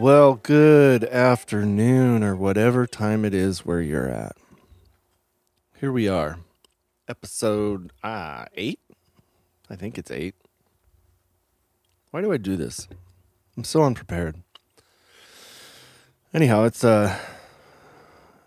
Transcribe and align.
Well, 0.00 0.36
good 0.36 1.04
afternoon 1.04 2.24
or 2.24 2.34
whatever 2.34 2.86
time 2.86 3.22
it 3.26 3.34
is 3.34 3.66
where 3.66 3.82
you're 3.82 4.08
at. 4.08 4.34
Here 5.78 5.92
we 5.92 6.08
are. 6.08 6.38
Episode 7.06 7.92
ah, 8.02 8.46
8. 8.54 8.80
I 9.68 9.76
think 9.76 9.98
it's 9.98 10.10
8. 10.10 10.34
Why 12.12 12.22
do 12.22 12.32
I 12.32 12.38
do 12.38 12.56
this? 12.56 12.88
I'm 13.58 13.64
so 13.64 13.82
unprepared. 13.82 14.36
Anyhow, 16.32 16.64
it's 16.64 16.82
uh 16.82 17.18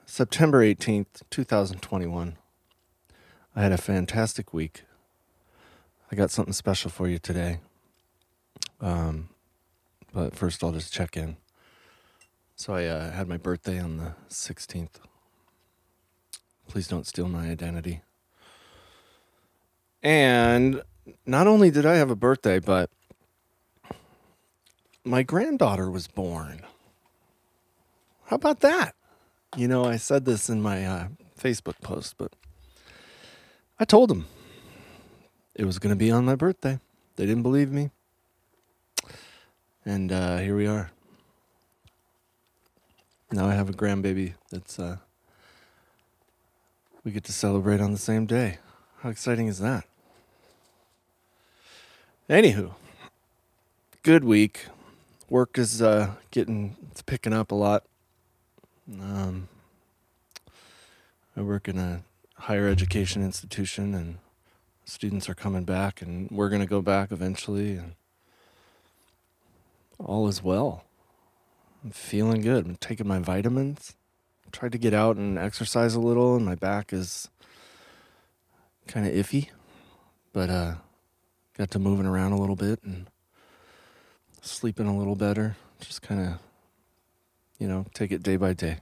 September 0.07 0.65
18th, 0.65 1.21
2021. 1.29 2.35
I 3.55 3.61
had 3.61 3.71
a 3.71 3.77
fantastic 3.77 4.55
week. 4.55 4.85
I 6.11 6.15
got 6.15 6.31
something 6.31 6.51
special 6.51 6.89
for 6.89 7.07
you 7.07 7.19
today. 7.19 7.59
Um 8.81 9.29
but 10.11 10.35
first 10.35 10.63
I'll 10.63 10.71
just 10.71 10.91
check 10.91 11.15
in. 11.15 11.37
So 12.55 12.73
I 12.73 12.85
uh, 12.85 13.11
had 13.11 13.27
my 13.27 13.37
birthday 13.37 13.79
on 13.79 13.97
the 13.97 14.13
16th. 14.29 14.95
Please 16.67 16.87
don't 16.87 17.07
steal 17.07 17.27
my 17.27 17.49
identity. 17.49 18.01
And 20.01 20.81
not 21.25 21.47
only 21.47 21.71
did 21.71 21.85
I 21.85 21.95
have 21.95 22.09
a 22.09 22.15
birthday, 22.15 22.59
but 22.59 22.89
my 25.03 25.23
granddaughter 25.23 25.89
was 25.89 26.07
born. 26.07 26.61
How 28.25 28.35
about 28.35 28.61
that? 28.61 28.95
You 29.55 29.67
know, 29.67 29.85
I 29.85 29.97
said 29.97 30.25
this 30.25 30.49
in 30.49 30.61
my 30.61 30.85
uh, 30.85 31.07
Facebook 31.39 31.79
post, 31.81 32.15
but 32.17 32.33
I 33.79 33.85
told 33.85 34.09
them 34.09 34.27
it 35.55 35.65
was 35.65 35.79
going 35.79 35.91
to 35.91 35.97
be 35.97 36.11
on 36.11 36.25
my 36.25 36.35
birthday. 36.35 36.79
They 37.15 37.25
didn't 37.25 37.43
believe 37.43 37.71
me. 37.71 37.91
And 39.85 40.11
uh, 40.11 40.37
here 40.37 40.55
we 40.55 40.65
are. 40.65 40.91
Now 43.33 43.47
I 43.47 43.55
have 43.55 43.67
a 43.67 43.73
grandbaby 43.73 44.35
that's 44.51 44.77
uh, 44.77 44.97
we 47.03 47.11
get 47.11 47.23
to 47.23 47.33
celebrate 47.33 47.81
on 47.81 47.91
the 47.91 47.97
same 47.97 48.27
day. 48.27 48.59
How 48.99 49.09
exciting 49.09 49.47
is 49.47 49.57
that? 49.57 49.85
Anywho, 52.29 52.75
good 54.03 54.23
week. 54.23 54.67
Work 55.31 55.57
is 55.57 55.81
uh, 55.81 56.11
getting 56.29 56.75
it's 56.91 57.01
picking 57.01 57.33
up 57.33 57.49
a 57.49 57.55
lot. 57.55 57.85
Um, 59.01 59.47
I 61.35 61.41
work 61.41 61.67
in 61.67 61.79
a 61.79 62.03
higher 62.35 62.67
education 62.67 63.23
institution, 63.23 63.95
and 63.95 64.19
students 64.85 65.27
are 65.27 65.33
coming 65.33 65.63
back, 65.63 66.03
and 66.03 66.29
we're 66.29 66.49
going 66.49 66.61
to 66.61 66.67
go 66.67 66.83
back 66.83 67.11
eventually, 67.11 67.77
and 67.77 67.93
all 69.97 70.27
is 70.27 70.43
well. 70.43 70.83
I'm 71.83 71.91
feeling 71.91 72.41
good. 72.41 72.65
I'm 72.65 72.75
taking 72.77 73.07
my 73.07 73.19
vitamins. 73.19 73.95
I 74.47 74.49
Tried 74.51 74.71
to 74.71 74.77
get 74.77 74.93
out 74.93 75.17
and 75.17 75.37
exercise 75.37 75.95
a 75.95 75.99
little, 75.99 76.37
and 76.37 76.45
my 76.45 76.55
back 76.55 76.93
is 76.93 77.27
kind 78.87 79.05
of 79.05 79.13
iffy, 79.13 79.49
but 80.31 80.49
uh, 80.49 80.75
got 81.57 81.71
to 81.71 81.79
moving 81.79 82.05
around 82.05 82.31
a 82.31 82.39
little 82.39 82.55
bit 82.55 82.81
and 82.83 83.07
sleeping 84.41 84.87
a 84.87 84.97
little 84.97 85.15
better. 85.15 85.57
Just 85.81 86.01
kind 86.01 86.21
of, 86.21 86.33
you 87.59 87.67
know, 87.67 87.85
take 87.93 88.13
it 88.13 88.23
day 88.23 88.37
by 88.37 88.53
day. 88.53 88.77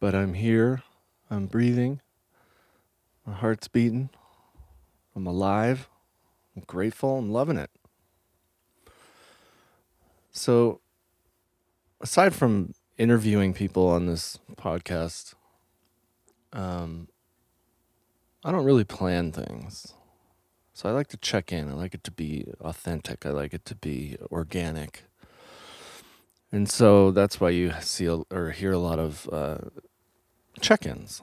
But 0.00 0.14
I'm 0.14 0.32
here. 0.32 0.82
I'm 1.30 1.46
breathing. 1.46 2.00
My 3.26 3.34
heart's 3.34 3.68
beating. 3.68 4.08
I'm 5.14 5.26
alive. 5.26 5.88
I'm 6.56 6.62
grateful. 6.66 7.18
I'm 7.18 7.30
loving 7.30 7.58
it. 7.58 7.70
So, 10.30 10.80
aside 12.04 12.34
from 12.34 12.74
interviewing 12.98 13.54
people 13.54 13.88
on 13.88 14.04
this 14.04 14.38
podcast, 14.56 15.34
um, 16.52 17.08
I 18.44 18.52
don't 18.52 18.66
really 18.66 18.84
plan 18.84 19.32
things. 19.32 19.94
So 20.74 20.86
I 20.86 20.92
like 20.92 21.06
to 21.08 21.16
check 21.16 21.50
in. 21.50 21.70
I 21.70 21.72
like 21.72 21.94
it 21.94 22.04
to 22.04 22.10
be 22.10 22.52
authentic. 22.60 23.24
I 23.24 23.30
like 23.30 23.54
it 23.54 23.64
to 23.64 23.74
be 23.74 24.18
organic. 24.30 25.04
And 26.52 26.68
so 26.68 27.10
that's 27.10 27.40
why 27.40 27.48
you 27.48 27.72
see 27.80 28.06
or 28.06 28.50
hear 28.50 28.72
a 28.72 28.78
lot 28.78 28.98
of 28.98 29.26
uh, 29.32 29.58
check 30.60 30.84
ins. 30.84 31.22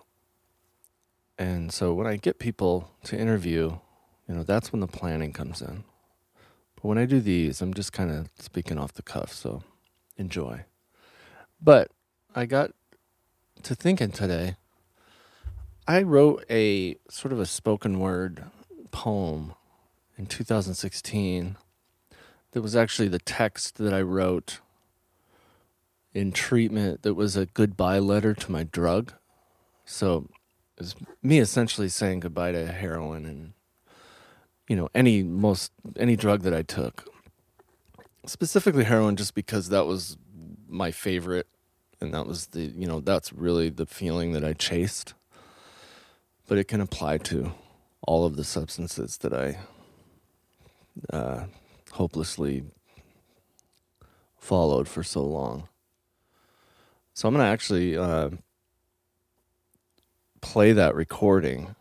And 1.38 1.72
so 1.72 1.94
when 1.94 2.08
I 2.08 2.16
get 2.16 2.40
people 2.40 2.90
to 3.04 3.16
interview, 3.16 3.78
you 4.28 4.36
know, 4.36 4.44
that's 4.44 4.72
when 4.72 4.80
the 4.80 4.88
planning 4.88 5.32
comes 5.32 5.62
in. 5.62 5.84
But 6.76 6.86
when 6.86 6.98
I 6.98 7.06
do 7.06 7.20
these, 7.20 7.62
I'm 7.62 7.76
just 7.76 7.94
kind 7.94 8.10
of 8.10 8.30
speaking 8.40 8.80
off 8.80 8.94
the 8.94 9.04
cuff. 9.04 9.32
So 9.32 9.62
enjoy. 10.18 10.66
But 11.62 11.92
I 12.34 12.46
got 12.46 12.72
to 13.64 13.76
thinking 13.76 14.12
today. 14.12 14.56
I 15.88 16.02
wrote 16.02 16.44
a 16.50 16.96
sort 17.10 17.32
of 17.32 17.40
a 17.40 17.46
spoken 17.46 18.00
word 18.00 18.46
poem 18.92 19.54
in 20.18 20.26
2016 20.26 21.58
that 22.52 22.62
was 22.62 22.76
actually 22.76 23.08
the 23.08 23.20
text 23.20 23.78
that 23.78 23.94
I 23.94 24.02
wrote 24.02 24.60
in 26.14 26.32
treatment 26.32 27.04
that 27.04 27.14
was 27.14 27.38
a 27.38 27.46
goodbye 27.46 28.00
letter 28.00 28.34
to 28.34 28.52
my 28.52 28.64
drug. 28.64 29.14
So 29.86 30.30
it 30.78 30.82
was 30.82 30.96
me 31.22 31.40
essentially 31.40 31.90
saying 31.90 32.22
goodbye 32.22 32.52
to 32.52 32.68
heroin 32.68 33.26
and 33.26 33.54
you 34.68 34.76
know 34.76 34.90
any 34.94 35.24
most 35.24 35.72
any 35.98 36.16
drug 36.16 36.42
that 36.42 36.54
I 36.54 36.62
took. 36.62 37.08
Specifically 38.26 38.84
heroin 38.84 39.16
just 39.16 39.34
because 39.34 39.70
that 39.70 39.86
was 39.86 40.18
my 40.72 40.92
favorite 40.92 41.48
and 42.02 42.14
that 42.14 42.26
was 42.26 42.48
the 42.48 42.62
you 42.62 42.88
know 42.88 43.00
that's 43.00 43.32
really 43.32 43.70
the 43.70 43.86
feeling 43.86 44.34
that 44.34 44.44
I 44.44 44.54
chased. 44.54 45.14
But 46.48 46.58
it 46.58 46.68
can 46.68 46.82
apply 46.82 47.20
to 47.20 47.54
all 48.02 48.26
of 48.26 48.36
the 48.36 48.44
substances 48.44 49.18
that 49.18 49.34
I 49.34 49.60
uh, 51.16 51.46
hopelessly 51.94 52.64
followed 54.38 54.88
for 54.88 55.04
so 55.04 55.24
long. 55.24 55.70
So 57.14 57.28
I'm 57.28 57.36
gonna 57.36 57.48
actually 57.48 57.96
uh, 57.96 58.32
play 60.42 60.74
that 60.74 60.96
recording 60.96 61.76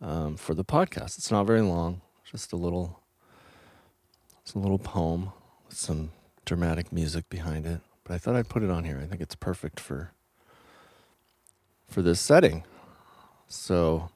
um, 0.00 0.36
for 0.36 0.54
the 0.54 0.64
podcast. 0.64 1.16
It's 1.16 1.30
not 1.30 1.46
very 1.46 1.62
long, 1.62 2.02
just 2.24 2.52
a 2.52 2.56
little. 2.56 3.00
It's 4.42 4.54
a 4.54 4.58
little 4.58 4.78
poem 4.78 5.32
with 5.66 5.76
some 5.76 6.10
dramatic 6.48 6.90
music 6.90 7.28
behind 7.28 7.66
it. 7.66 7.82
But 8.04 8.14
I 8.14 8.18
thought 8.18 8.34
I'd 8.34 8.48
put 8.48 8.62
it 8.62 8.70
on 8.70 8.84
here. 8.84 8.98
I 9.02 9.06
think 9.06 9.20
it's 9.20 9.34
perfect 9.34 9.78
for 9.78 10.12
for 11.86 12.00
this 12.00 12.20
setting. 12.20 12.64
So 13.48 14.08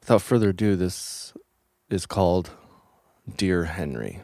without 0.00 0.22
further 0.22 0.50
ado, 0.50 0.74
this 0.74 1.34
is 1.90 2.06
called 2.06 2.50
Dear 3.36 3.64
Henry. 3.64 4.22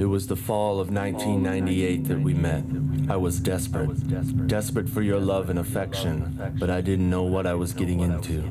It 0.00 0.06
was 0.06 0.28
the 0.28 0.34
fall 0.34 0.80
of 0.80 0.90
1998 0.90 2.04
that 2.04 2.20
we 2.22 2.32
met. 2.32 2.64
I 3.10 3.16
was 3.16 3.38
desperate, 3.38 4.46
desperate 4.46 4.88
for 4.88 5.02
your 5.02 5.20
love 5.20 5.50
and 5.50 5.58
affection, 5.58 6.54
but 6.58 6.70
I 6.70 6.80
didn't 6.80 7.10
know 7.10 7.24
what 7.24 7.46
I 7.46 7.52
was 7.52 7.74
getting 7.74 8.00
into. 8.00 8.50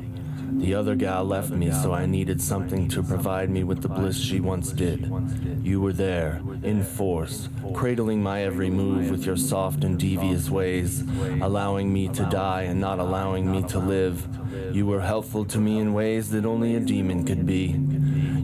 The 0.52 0.76
other 0.76 0.94
gal 0.94 1.24
left 1.24 1.50
me, 1.50 1.72
so 1.72 1.92
I 1.92 2.06
needed 2.06 2.40
something 2.40 2.88
to 2.90 3.02
provide 3.02 3.50
me 3.50 3.64
with 3.64 3.82
the 3.82 3.88
bliss 3.88 4.16
she 4.16 4.38
once 4.38 4.70
did. 4.70 5.10
You 5.60 5.80
were 5.80 5.92
there, 5.92 6.40
in 6.62 6.84
force, 6.84 7.48
cradling 7.74 8.22
my 8.22 8.44
every 8.44 8.70
move 8.70 9.10
with 9.10 9.26
your 9.26 9.36
soft 9.36 9.82
and 9.82 9.98
devious 9.98 10.50
ways, 10.50 11.02
allowing 11.40 11.92
me 11.92 12.06
to 12.10 12.26
die 12.26 12.62
and 12.62 12.80
not 12.80 13.00
allowing 13.00 13.50
me 13.50 13.64
to 13.64 13.80
live. 13.80 14.24
You 14.72 14.86
were 14.86 15.00
helpful 15.00 15.44
to 15.46 15.58
me 15.58 15.80
in 15.80 15.94
ways 15.94 16.30
that 16.30 16.46
only 16.46 16.76
a 16.76 16.80
demon 16.80 17.24
could 17.24 17.44
be. 17.44 17.76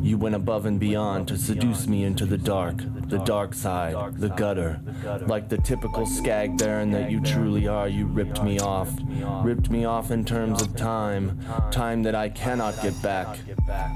You 0.03 0.19
went 0.19 0.35
above 0.35 0.67
and 0.67 0.79
beyond 0.79 1.29
to 1.29 1.39
seduce 1.39 1.87
me 1.87 2.05
into 2.05 2.27
the 2.27 2.39
dark, 2.39 2.77
the 3.09 3.19
dark 3.19 3.55
side, 3.55 4.17
the 4.17 4.29
gutter. 4.29 4.81
Like 5.27 5.49
the 5.49 5.59
typical 5.59 6.07
skag 6.07 6.59
baron 6.59 6.91
that 6.93 7.11
you 7.11 7.21
truly 7.21 7.67
are, 7.67 7.89
you 7.89 8.07
ripped 8.07 8.43
me 8.43 8.59
off. 8.59 8.91
Ripped 9.43 9.71
me 9.71 9.85
off 9.85 10.11
in 10.11 10.25
terms 10.25 10.63
of 10.63 10.77
time, 10.77 11.41
time 11.71 12.03
that 12.03 12.15
I 12.15 12.29
cannot 12.29 12.81
get 12.83 13.01
back. 13.03 13.39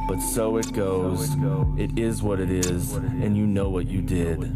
But 0.09 0.21
so 0.21 0.57
it 0.57 0.73
goes. 0.73 1.31
It 1.79 1.99
is 1.99 2.23
what 2.23 2.41
it 2.41 2.51
is, 2.51 2.95
and 2.95 3.37
you 3.37 3.47
know 3.47 3.69
what 3.69 3.87
you 3.87 4.03
did. 4.03 4.53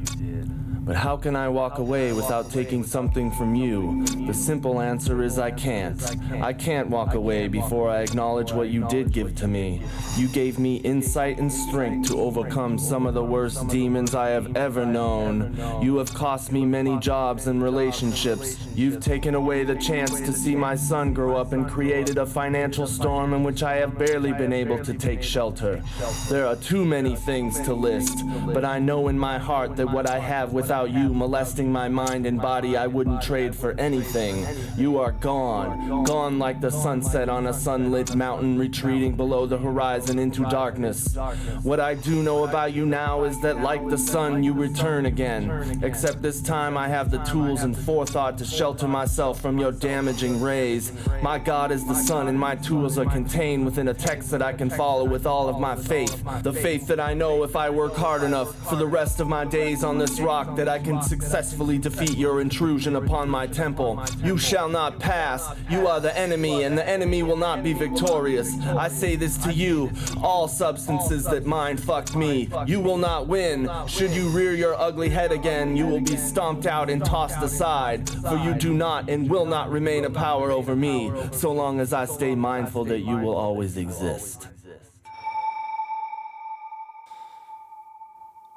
But 0.85 0.97
how 0.97 1.17
can 1.17 1.35
I 1.35 1.49
walk 1.49 1.79
away 1.79 2.13
without 2.13 2.51
taking 2.51 2.85
something 2.85 3.31
from 3.31 3.55
you? 3.55 4.05
The 4.27 4.35
simple 4.35 4.83
answer 4.83 5.23
is 5.23 5.39
I 5.39 5.51
can't. 5.51 5.99
I 6.43 6.53
can't 6.53 6.91
walk 6.91 7.15
away 7.15 7.49
before 7.49 7.89
I 7.89 8.03
acknowledge 8.03 8.53
what 8.53 8.69
you 8.69 8.87
did 8.89 9.11
give 9.11 9.35
to 9.37 9.49
me. 9.49 9.81
You 10.19 10.29
gave 10.29 10.59
me 10.59 10.77
insight 10.77 11.39
and 11.39 11.51
strength 11.51 12.09
to 12.09 12.21
overcome 12.21 12.77
some 12.77 13.07
of 13.07 13.15
the 13.15 13.25
worst 13.25 13.67
demons 13.69 14.15
I 14.15 14.29
have 14.29 14.55
ever 14.59 14.85
known. 14.85 15.57
You 15.83 15.97
have 15.97 16.13
cost 16.13 16.53
me 16.53 16.67
many 16.67 16.99
jobs 16.99 17.47
and 17.47 17.63
relationships. 17.63 18.59
You've 18.75 19.01
taken 19.01 19.35
away 19.35 19.65
the 19.65 19.77
chance 19.77 20.21
to 20.21 20.35
see 20.35 20.55
my 20.55 20.75
son 20.75 21.15
grow 21.15 21.39
up 21.39 21.55
and 21.55 21.67
created 21.67 22.19
a 22.19 22.27
financial 22.27 22.87
storm 22.87 23.33
in 23.33 23.43
which 23.43 23.63
I 23.63 23.77
have 23.77 23.99
barely 23.99 24.35
been 24.35 24.53
able 24.53 24.85
to 24.85 24.93
take 24.93 25.23
shelter. 25.23 25.83
There 26.29 26.47
are 26.47 26.57
too 26.57 26.85
many 26.85 27.17
things 27.17 27.59
to 27.63 27.73
list, 27.73 28.19
but 28.53 28.67
I 28.67 28.79
know 28.81 29.09
in 29.09 29.19
my 29.19 29.39
heart 29.39 29.77
that 29.77 29.91
what 29.91 30.11
I 30.11 30.19
have 30.19 30.53
without 30.53 30.74
you 30.83 31.15
molesting 31.15 31.71
my 31.71 31.89
mind 31.89 32.27
and 32.27 32.43
body, 32.43 32.77
I 32.77 32.89
wouldn't 32.89 33.23
trade 33.23 33.55
for 33.55 33.79
anything. 33.79 34.45
You 34.77 34.99
are 34.99 35.13
gone, 35.13 36.03
gone 36.03 36.41
like 36.41 36.61
the 36.61 36.71
sunset 36.71 37.29
on 37.29 37.47
a 37.47 37.53
sunlit 37.53 38.17
mountain 38.17 38.59
retreating 38.59 39.15
below 39.15 39.47
the 39.47 39.59
horizon 39.59 40.19
into 40.19 40.43
darkness. 40.51 41.17
What 41.63 41.79
I 41.79 41.95
do 41.95 42.23
know 42.23 42.45
about 42.45 42.73
you 42.73 42.85
now 42.85 43.23
is 43.23 43.41
that, 43.43 43.61
like 43.61 43.89
the 43.89 43.97
sun, 43.97 44.43
you 44.43 44.53
return 44.53 45.07
again. 45.07 45.81
Except 45.85 46.21
this 46.21 46.43
time, 46.43 46.77
I 46.77 46.89
have 46.89 47.11
the 47.13 47.19
tools 47.19 47.63
and 47.63 47.77
forethought 47.77 48.37
to 48.39 48.45
shelter 48.45 48.89
myself 48.89 49.41
from 49.41 49.59
your 49.59 49.71
damaging 49.71 50.41
rays. 50.41 50.93
My 51.23 51.39
God 51.39 51.71
is 51.71 51.87
the 51.87 51.95
sun, 51.95 52.27
and 52.27 52.39
my 52.39 52.57
tools 52.57 52.99
are 52.99 53.07
contained 53.07 53.65
within 53.65 53.89
a 53.89 53.95
text 53.95 54.31
that 54.33 54.43
I 54.43 54.53
can 54.53 54.71
follow 54.71 55.05
with 55.05 55.27
all 55.27 55.49
of 55.49 55.61
my 55.61 55.77
faith. 55.77 56.23
The 56.43 56.53
faith 56.53 56.87
that 56.89 56.99
I 56.99 57.15
know 57.15 57.45
if 57.45 57.55
I 57.55 57.71
work 57.71 57.95
hard 57.95 58.23
enough 58.23 58.55
for 58.69 58.77
the 58.77 58.87
rest 58.87 59.21
of 59.21 59.29
my 59.29 59.45
days 59.45 59.85
on 59.85 59.99
this 59.99 60.19
rock, 60.19 60.57
that 60.57 60.64
I 60.69 60.79
can 60.79 61.03
successfully 61.03 61.79
defeat 61.79 62.17
your 62.17 62.41
intrusion 62.41 62.97
upon 62.97 63.29
my 63.29 63.47
temple. 63.47 64.05
You 64.23 64.39
shall 64.39 64.69
not 64.69 64.99
pass. 64.99 65.49
You 65.71 65.87
are 65.87 66.01
the 66.01 66.17
enemy, 66.17 66.63
and 66.65 66.77
the 66.77 66.89
enemy 66.89 67.23
will 67.23 67.37
not 67.37 67.63
be 67.63 67.73
victorious. 67.73 68.53
I 68.61 68.89
say 68.89 69.17
this 69.17 69.37
to 69.39 69.53
you 69.53 69.91
all 70.23 70.49
substances 70.49 71.25
that 71.25 71.47
mind 71.47 71.83
fucked 71.83 72.17
me. 72.17 72.49
You 72.67 72.81
will 72.81 72.99
not 72.99 73.27
win. 73.27 73.71
Should 73.87 74.13
you 74.13 74.29
rear 74.29 74.55
your 74.55 74.75
ugly 74.75 75.09
head 75.09 75.33
again, 75.33 75.77
you 75.77 75.87
will 75.87 76.01
be 76.01 76.17
stomped 76.17 76.67
out 76.67 76.91
and 76.91 77.05
tossed 77.05 77.43
aside. 77.43 78.09
For 78.09 78.37
you 78.37 78.55
do 78.55 78.75
not 78.75 79.09
and 79.09 79.29
will 79.29 79.47
not 79.47 79.71
remain 79.71 80.05
a 80.05 80.11
power 80.11 80.51
over 80.51 80.75
me, 80.75 81.13
so 81.33 81.53
long 81.53 81.81
as 81.81 81.93
I 81.93 82.05
stay 82.05 82.35
mindful 82.35 82.85
that 82.87 83.01
you 83.01 83.17
will 83.17 83.37
always 83.37 83.77
exist. 83.77 84.49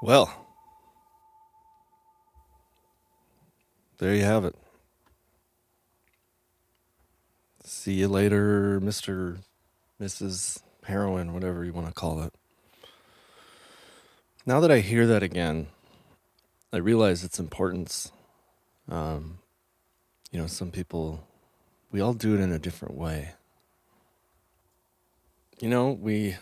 Well, 0.01 0.31
there 3.97 4.13
you 4.13 4.23
have 4.23 4.45
it. 4.45 4.55
See 7.63 7.93
you 7.93 8.07
later, 8.07 8.79
Mr. 8.79 9.39
Mrs. 10.01 10.61
Heroin, 10.83 11.33
whatever 11.33 11.65
you 11.65 11.73
want 11.73 11.87
to 11.87 11.93
call 11.93 12.21
it. 12.21 12.33
Now 14.45 14.59
that 14.61 14.71
I 14.71 14.79
hear 14.79 15.05
that 15.07 15.23
again, 15.23 15.67
I 16.71 16.77
realize 16.77 17.23
its 17.23 17.39
importance. 17.39 18.11
Um, 18.89 19.39
you 20.31 20.39
know, 20.39 20.47
some 20.47 20.71
people, 20.71 21.27
we 21.91 21.99
all 21.99 22.13
do 22.13 22.35
it 22.35 22.39
in 22.39 22.51
a 22.51 22.59
different 22.59 22.95
way. 22.95 23.33
You 25.59 25.69
know, 25.69 25.91
we 25.91 26.37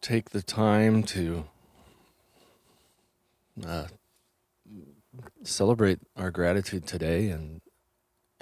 take 0.00 0.30
the 0.30 0.42
time 0.42 1.02
to 1.02 1.44
uh, 3.66 3.86
celebrate 5.42 6.00
our 6.16 6.30
gratitude 6.30 6.86
today 6.86 7.28
and 7.28 7.60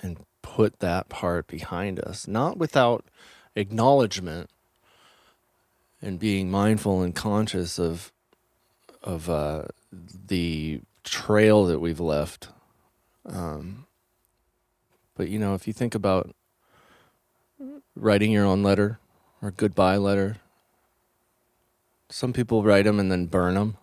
and 0.02 0.18
put 0.42 0.80
that 0.80 1.08
part 1.08 1.46
behind 1.46 2.00
us, 2.00 2.26
not 2.26 2.58
without 2.58 3.04
acknowledgement 3.54 4.50
and 6.00 6.18
being 6.18 6.50
mindful 6.50 7.02
and 7.02 7.14
conscious 7.14 7.78
of 7.78 8.12
of 9.02 9.28
uh, 9.30 9.64
the 10.26 10.80
trail 11.04 11.64
that 11.64 11.80
we've 11.80 12.00
left. 12.00 12.48
Um, 13.26 13.86
but 15.16 15.28
you 15.28 15.38
know, 15.38 15.54
if 15.54 15.66
you 15.66 15.72
think 15.72 15.94
about 15.94 16.34
writing 17.94 18.32
your 18.32 18.44
own 18.44 18.62
letter 18.62 18.98
or 19.40 19.50
goodbye 19.50 19.96
letter, 19.96 20.38
some 22.10 22.32
people 22.32 22.62
write 22.62 22.84
them 22.84 23.00
and 23.00 23.10
then 23.10 23.26
burn 23.26 23.54
them. 23.54 23.76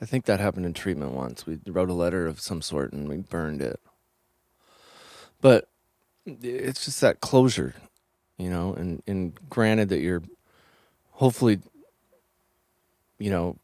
I 0.00 0.04
think 0.04 0.24
that 0.26 0.40
happened 0.40 0.66
in 0.66 0.74
treatment 0.74 1.12
once. 1.12 1.46
We 1.46 1.58
wrote 1.66 1.90
a 1.90 1.94
letter 1.94 2.26
of 2.26 2.40
some 2.40 2.62
sort 2.62 2.92
and 2.92 3.08
we 3.08 3.16
burned 3.16 3.60
it. 3.60 3.80
But 5.40 5.68
it's 6.26 6.84
just 6.84 7.00
that 7.00 7.20
closure, 7.20 7.74
you 8.36 8.50
know, 8.50 8.74
and, 8.74 9.02
and 9.06 9.38
granted 9.48 9.88
that 9.88 10.00
you're 10.00 10.22
hopefully, 11.12 11.60
you 13.18 13.30
know, 13.30 13.56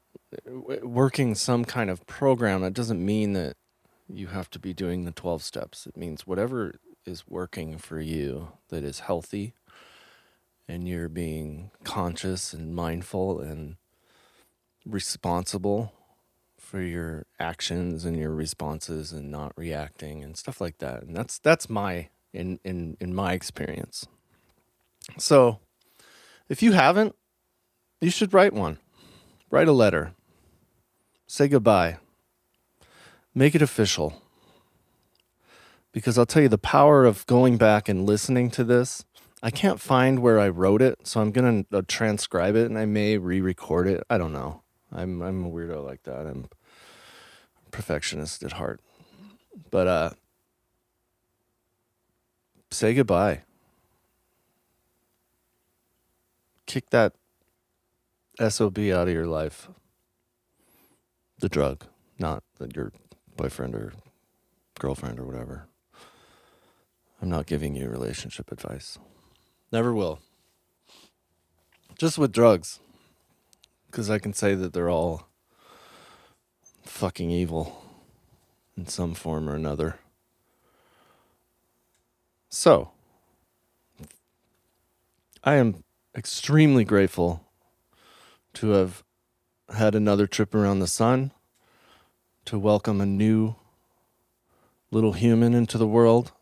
working 0.82 1.34
some 1.34 1.64
kind 1.64 1.90
of 1.90 2.06
program, 2.06 2.62
that 2.62 2.74
doesn't 2.74 3.04
mean 3.04 3.34
that 3.34 3.56
you 4.08 4.28
have 4.28 4.50
to 4.50 4.58
be 4.58 4.72
doing 4.72 5.04
the 5.04 5.12
12 5.12 5.42
steps. 5.42 5.86
It 5.86 5.96
means 5.96 6.26
whatever 6.26 6.74
is 7.06 7.24
working 7.28 7.78
for 7.78 8.00
you 8.00 8.48
that 8.70 8.82
is 8.82 9.00
healthy 9.00 9.54
and 10.66 10.88
you're 10.88 11.08
being 11.08 11.70
conscious 11.84 12.52
and 12.52 12.74
mindful 12.74 13.40
and 13.40 13.76
responsible 14.86 15.92
for 16.64 16.80
your 16.80 17.26
actions 17.38 18.04
and 18.04 18.18
your 18.18 18.34
responses 18.34 19.12
and 19.12 19.30
not 19.30 19.52
reacting 19.56 20.24
and 20.24 20.36
stuff 20.36 20.60
like 20.60 20.78
that. 20.78 21.02
And 21.02 21.14
that's 21.14 21.38
that's 21.38 21.68
my 21.68 22.08
in 22.32 22.58
in 22.64 22.96
in 23.00 23.14
my 23.14 23.32
experience. 23.34 24.06
So, 25.18 25.60
if 26.48 26.62
you 26.62 26.72
haven't, 26.72 27.14
you 28.00 28.10
should 28.10 28.34
write 28.34 28.52
one. 28.52 28.78
Write 29.50 29.68
a 29.68 29.72
letter. 29.72 30.14
Say 31.26 31.48
goodbye. 31.48 31.98
Make 33.34 33.54
it 33.54 33.62
official. 33.62 34.20
Because 35.92 36.18
I'll 36.18 36.26
tell 36.26 36.42
you 36.42 36.48
the 36.48 36.58
power 36.58 37.04
of 37.04 37.26
going 37.26 37.56
back 37.56 37.88
and 37.88 38.04
listening 38.06 38.50
to 38.52 38.64
this. 38.64 39.04
I 39.42 39.50
can't 39.50 39.80
find 39.80 40.20
where 40.20 40.40
I 40.40 40.48
wrote 40.48 40.80
it, 40.80 41.06
so 41.06 41.20
I'm 41.20 41.30
going 41.30 41.64
to 41.64 41.78
uh, 41.78 41.82
transcribe 41.86 42.56
it 42.56 42.66
and 42.66 42.78
I 42.78 42.86
may 42.86 43.18
re-record 43.18 43.86
it. 43.86 44.02
I 44.08 44.16
don't 44.16 44.32
know. 44.32 44.63
I'm 44.92 45.22
I'm 45.22 45.44
a 45.44 45.50
weirdo 45.50 45.84
like 45.84 46.02
that. 46.04 46.26
I'm 46.26 46.48
perfectionist 47.70 48.42
at 48.42 48.52
heart. 48.52 48.80
But 49.70 49.86
uh 49.86 50.10
say 52.70 52.94
goodbye. 52.94 53.42
Kick 56.66 56.90
that 56.90 57.12
SOB 58.40 58.78
out 58.78 59.08
of 59.08 59.14
your 59.14 59.26
life. 59.26 59.68
The 61.38 61.48
drug, 61.48 61.84
not 62.18 62.42
that 62.58 62.74
your 62.74 62.92
boyfriend 63.36 63.74
or 63.74 63.92
girlfriend 64.78 65.18
or 65.18 65.24
whatever. 65.24 65.66
I'm 67.20 67.28
not 67.28 67.46
giving 67.46 67.74
you 67.74 67.88
relationship 67.88 68.50
advice. 68.50 68.98
Never 69.72 69.94
will. 69.94 70.20
Just 71.98 72.18
with 72.18 72.32
drugs. 72.32 72.80
Because 73.94 74.10
I 74.10 74.18
can 74.18 74.32
say 74.32 74.56
that 74.56 74.72
they're 74.72 74.90
all 74.90 75.28
fucking 76.82 77.30
evil 77.30 77.80
in 78.76 78.88
some 78.88 79.14
form 79.14 79.48
or 79.48 79.54
another. 79.54 80.00
So, 82.50 82.90
I 85.44 85.54
am 85.54 85.84
extremely 86.12 86.82
grateful 86.82 87.44
to 88.54 88.70
have 88.70 89.04
had 89.72 89.94
another 89.94 90.26
trip 90.26 90.56
around 90.56 90.80
the 90.80 90.88
sun, 90.88 91.30
to 92.46 92.58
welcome 92.58 93.00
a 93.00 93.06
new 93.06 93.54
little 94.90 95.12
human 95.12 95.54
into 95.54 95.78
the 95.78 95.86
world, 95.86 96.32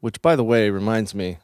which, 0.00 0.20
by 0.20 0.34
the 0.34 0.42
way, 0.42 0.70
reminds 0.70 1.14
me, 1.14 1.38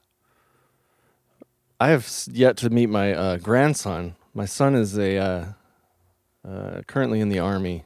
I 1.79 1.91
have 1.91 2.25
yet 2.27 2.57
to 2.57 2.69
meet 2.69 2.89
my 2.89 3.15
uh, 3.15 3.37
grandson. 3.37 4.17
My 4.33 4.45
son 4.45 4.75
is 4.75 4.97
a 4.97 5.19
uh, 5.19 5.45
uh, 6.47 6.83
currently 6.87 7.21
in 7.21 7.29
the 7.29 7.39
army 7.39 7.85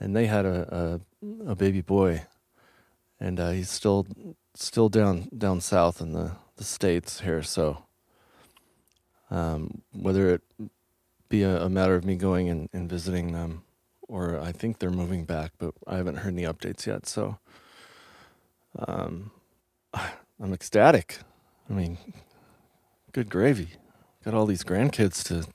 and 0.00 0.14
they 0.14 0.26
had 0.26 0.44
a 0.44 1.00
a, 1.22 1.50
a 1.50 1.54
baby 1.54 1.80
boy, 1.80 2.22
and 3.18 3.40
uh, 3.40 3.50
he's 3.50 3.70
still 3.70 4.06
still 4.54 4.88
down 4.88 5.28
down 5.36 5.60
south 5.60 6.00
in 6.00 6.12
the 6.12 6.32
the 6.56 6.64
states 6.64 7.20
here. 7.20 7.42
So, 7.42 7.84
um, 9.30 9.82
whether 9.92 10.28
it 10.34 10.42
be 11.28 11.42
a, 11.42 11.64
a, 11.64 11.68
matter 11.68 11.96
of 11.96 12.04
me 12.04 12.14
going 12.16 12.48
and, 12.48 12.68
and 12.72 12.88
visiting 12.88 13.32
them, 13.32 13.64
or 14.02 14.38
I 14.38 14.52
think 14.52 14.78
they're 14.78 14.90
moving 14.90 15.24
back, 15.24 15.52
but 15.58 15.74
I 15.86 15.96
haven't 15.96 16.18
heard 16.18 16.34
any 16.34 16.44
updates 16.44 16.86
yet. 16.86 17.06
So, 17.06 17.38
um, 18.78 19.30
I'm 19.94 20.52
ecstatic. 20.52 21.18
I 21.68 21.72
mean, 21.72 21.98
good 23.12 23.30
gravy. 23.30 23.68
Got 24.24 24.34
all 24.34 24.46
these 24.46 24.64
grandkids 24.64 25.24
to 25.24 25.46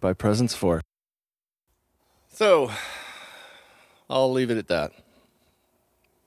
buy 0.00 0.12
presents 0.12 0.54
for. 0.54 0.82
So, 2.28 2.70
I'll 4.08 4.32
leave 4.32 4.50
it 4.50 4.58
at 4.58 4.68
that. 4.68 4.92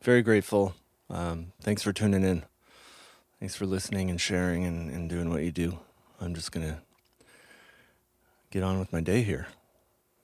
Very 0.01 0.21
grateful. 0.21 0.75
Um, 1.09 1.53
thanks 1.61 1.81
for 1.81 1.93
tuning 1.93 2.23
in. 2.23 2.43
Thanks 3.39 3.55
for 3.55 3.65
listening 3.65 4.09
and 4.09 4.19
sharing 4.19 4.65
and, 4.65 4.91
and 4.91 5.09
doing 5.09 5.29
what 5.29 5.43
you 5.43 5.51
do. 5.51 5.79
I'm 6.19 6.35
just 6.35 6.51
going 6.51 6.67
to 6.67 6.77
get 8.51 8.63
on 8.63 8.79
with 8.79 8.93
my 8.93 9.01
day 9.01 9.23
here. 9.23 9.47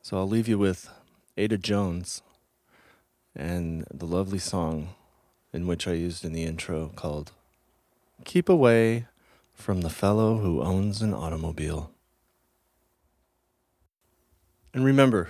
So 0.01 0.17
I'll 0.17 0.27
leave 0.27 0.47
you 0.47 0.57
with 0.57 0.89
Ada 1.35 1.57
Jones 1.57 2.21
and 3.35 3.85
the 3.93 4.05
lovely 4.05 4.39
song 4.39 4.89
in 5.53 5.67
which 5.67 5.87
I 5.87 5.93
used 5.93 6.23
in 6.23 6.33
the 6.33 6.43
intro 6.43 6.91
called 6.95 7.31
Keep 8.25 8.49
Away 8.49 9.07
from 9.53 9.81
the 9.81 9.89
Fellow 9.89 10.37
Who 10.37 10.61
Owns 10.61 11.01
an 11.01 11.13
Automobile. 11.13 11.91
And 14.77 14.85
remember, 14.85 15.29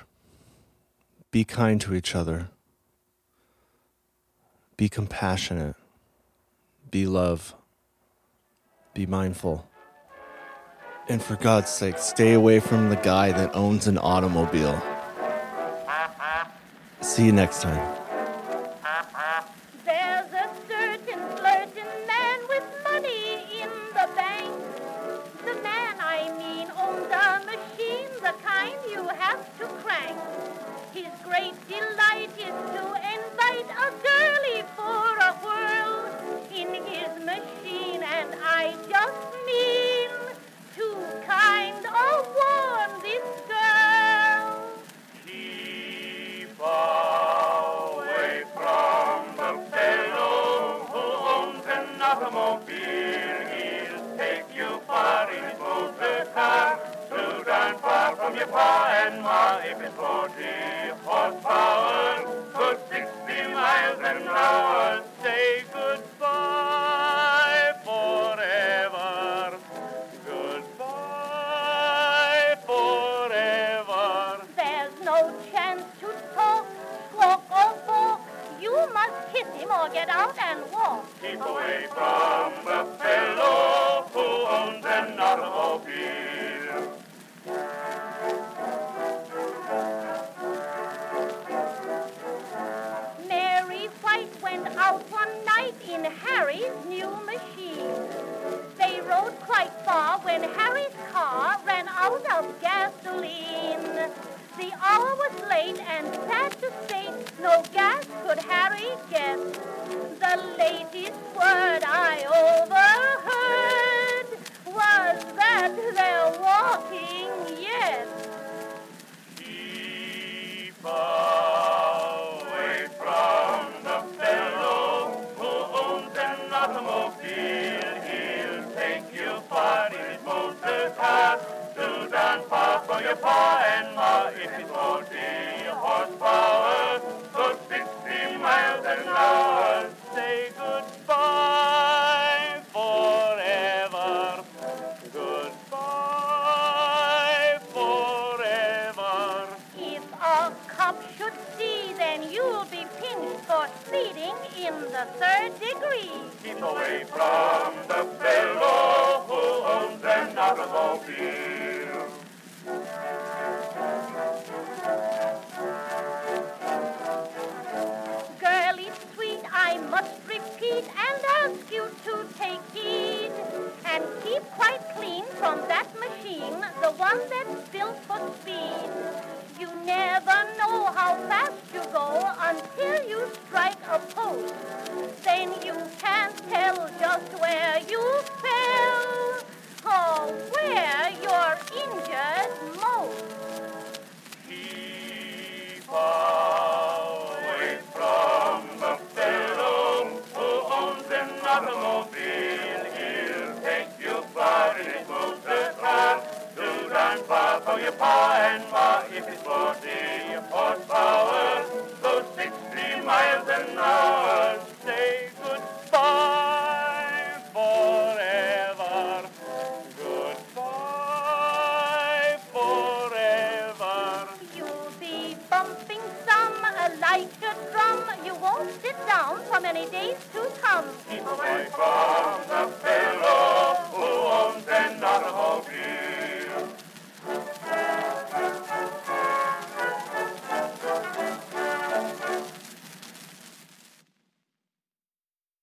be 1.32 1.46
kind 1.46 1.80
to 1.80 1.96
each 1.96 2.16
other, 2.16 2.50
be 4.76 4.90
compassionate, 4.90 5.78
be 6.92 7.06
love, 7.06 7.56
be 8.94 9.06
mindful. 9.06 9.66
And 11.08 11.24
for 11.24 11.38
God's 11.38 11.70
sake, 11.70 11.98
stay 11.98 12.34
away 12.34 12.60
from 12.60 12.90
the 12.90 12.98
guy 12.98 13.32
that 13.32 13.56
owns 13.56 13.88
an 13.88 13.98
automobile. 13.98 14.84
See 17.00 17.26
you 17.26 17.32
next 17.32 17.62
time. 17.62 18.07
Great 31.38 31.54
delight 31.68 32.32
is 32.40 32.58
to 32.74 32.84
invite 33.16 33.70
a 33.70 33.90
girlie 34.08 34.64
for 34.76 35.08
a 35.30 35.34
whirl 35.44 35.96
in 36.52 36.70
his 36.86 37.12
machine, 37.24 38.02
and 38.02 38.30
I 38.44 38.74
just 38.90 39.28
mean 39.46 40.10
to 40.78 40.88
kind 41.28 41.86
of 41.86 42.28
warn 42.40 42.92
this 43.04 43.30
girl. 43.54 44.48
Keep 45.28 46.60
away 46.60 48.44
from 48.56 49.18
the 49.42 49.52
fellow 49.76 50.88
who 50.92 51.06
owns 51.36 51.66
an 51.78 52.02
automobile. 52.02 53.46
He'll 53.54 54.18
take 54.18 54.50
you 54.56 54.82
far 54.88 55.32
in 55.32 55.44
his 55.44 55.60
motor 55.60 56.26
car, 56.34 56.80
to 57.10 57.52
and 57.52 57.80
far 57.80 58.16
from 58.16 58.36
your 58.36 58.48
pa 58.48 59.06
and 59.06 59.22
ma. 59.22 59.60
If 59.60 59.82
it's 59.82 59.96
40 59.96 60.67